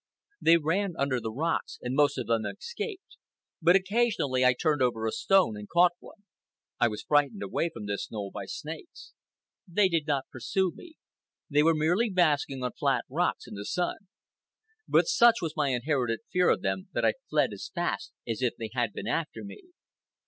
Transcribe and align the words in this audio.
They 0.41 0.57
ran 0.57 0.95
under 0.97 1.19
the 1.21 1.31
rocks, 1.31 1.77
and 1.83 1.93
most 1.93 2.17
of 2.17 2.25
them 2.25 2.43
escaped; 2.43 3.17
but 3.61 3.75
occasionally 3.75 4.43
I 4.43 4.53
turned 4.55 4.81
over 4.81 5.05
a 5.05 5.11
stone 5.11 5.55
and 5.55 5.69
caught 5.69 5.91
one. 5.99 6.23
I 6.79 6.87
was 6.87 7.03
frightened 7.03 7.43
away 7.43 7.69
from 7.71 7.85
this 7.85 8.09
knoll 8.09 8.31
by 8.31 8.45
snakes. 8.45 9.13
They 9.67 9.89
did 9.89 10.07
not 10.07 10.27
pursue 10.31 10.71
me. 10.75 10.95
They 11.51 11.61
were 11.61 11.75
merely 11.75 12.09
basking 12.09 12.63
on 12.63 12.71
flat 12.71 13.05
rocks 13.09 13.45
in 13.45 13.53
the 13.53 13.63
sun. 13.63 14.07
But 14.87 15.05
such 15.05 15.35
was 15.39 15.55
my 15.55 15.69
inherited 15.69 16.21
fear 16.31 16.49
of 16.49 16.63
them 16.63 16.87
that 16.93 17.05
I 17.05 17.13
fled 17.29 17.51
as 17.53 17.69
fast 17.75 18.11
as 18.27 18.41
if 18.41 18.55
they 18.57 18.71
had 18.73 18.93
been 18.93 19.05
after 19.07 19.43
me. 19.43 19.65